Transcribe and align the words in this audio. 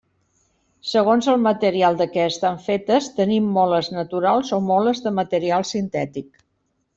Segons 0.91 1.27
el 1.33 1.35
material 1.47 1.99
de 1.99 2.07
què 2.15 2.23
estan 2.29 2.57
fetes 2.63 3.09
tenim 3.19 3.51
moles 3.59 3.91
naturals 3.99 4.51
o 4.59 4.61
moles 4.71 5.05
de 5.05 5.13
material 5.21 5.69
sintètic. 5.75 6.35